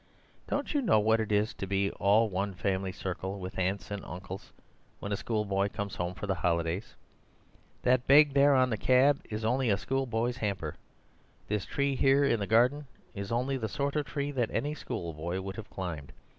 Don't 0.47 0.73
you 0.73 0.81
know 0.81 0.99
what 0.99 1.19
it 1.19 1.31
is 1.31 1.53
to 1.53 1.67
be 1.67 1.91
all 1.91 2.27
one 2.27 2.55
family 2.55 2.91
circle, 2.91 3.39
with 3.39 3.59
aunts 3.59 3.91
and 3.91 4.03
uncles, 4.03 4.51
when 4.99 5.11
a 5.11 5.15
schoolboy 5.15 5.69
comes 5.69 5.93
home 5.97 6.15
for 6.15 6.25
the 6.25 6.33
holidays? 6.33 6.95
That 7.83 8.07
bag 8.07 8.33
there 8.33 8.55
on 8.55 8.71
the 8.71 8.77
cab 8.77 9.21
is 9.29 9.45
only 9.45 9.69
a 9.69 9.77
schoolboy's 9.77 10.37
hamper. 10.37 10.73
This 11.49 11.67
tree 11.67 11.95
here 11.95 12.23
in 12.23 12.39
the 12.39 12.47
garden 12.47 12.87
is 13.13 13.31
only 13.31 13.57
the 13.57 13.69
sort 13.69 13.95
of 13.95 14.07
tree 14.07 14.31
that 14.31 14.49
any 14.49 14.73
schoolboy 14.73 15.39
would 15.39 15.57
have 15.57 15.69
climbed. 15.69 16.11